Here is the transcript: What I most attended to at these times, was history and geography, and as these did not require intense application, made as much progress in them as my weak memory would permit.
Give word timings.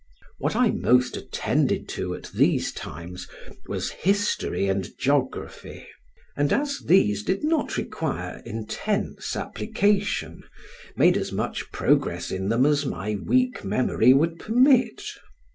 What 0.39 0.55
I 0.55 0.71
most 0.71 1.15
attended 1.15 1.87
to 1.89 2.15
at 2.15 2.31
these 2.33 2.71
times, 2.71 3.27
was 3.67 3.91
history 3.91 4.67
and 4.67 4.89
geography, 4.97 5.85
and 6.35 6.51
as 6.51 6.79
these 6.87 7.21
did 7.21 7.43
not 7.43 7.77
require 7.77 8.41
intense 8.43 9.35
application, 9.35 10.41
made 10.95 11.17
as 11.17 11.31
much 11.31 11.71
progress 11.71 12.31
in 12.31 12.49
them 12.49 12.65
as 12.65 12.83
my 12.83 13.13
weak 13.13 13.63
memory 13.63 14.11
would 14.11 14.39
permit. 14.39 15.03